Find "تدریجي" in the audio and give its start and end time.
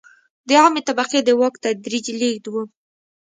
1.63-2.13